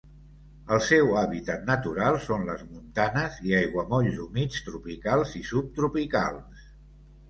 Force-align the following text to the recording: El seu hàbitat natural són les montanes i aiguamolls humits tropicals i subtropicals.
El 0.77 0.79
seu 0.85 1.11
hàbitat 1.23 1.67
natural 1.67 2.17
són 2.25 2.49
les 2.53 2.65
montanes 2.71 3.39
i 3.51 3.55
aiguamolls 3.61 4.21
humits 4.27 4.67
tropicals 4.73 5.39
i 5.45 5.47
subtropicals. 5.55 6.71